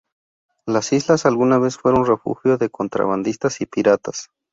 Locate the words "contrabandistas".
2.71-3.61